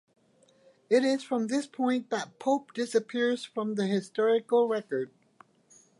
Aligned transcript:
It 0.89 1.03
is 1.05 1.21
from 1.21 1.45
this 1.45 1.67
point 1.67 2.09
that 2.09 2.39
Pope 2.39 2.73
disappears 2.73 3.45
from 3.45 3.75
the 3.75 3.85
historical 3.85 4.67
record. 4.67 5.11